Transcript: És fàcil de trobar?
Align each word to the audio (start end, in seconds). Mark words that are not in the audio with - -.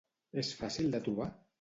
És 0.43 0.49
fàcil 0.63 0.89
de 0.97 1.05
trobar? 1.09 1.33